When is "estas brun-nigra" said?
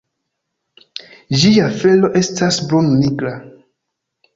2.25-3.41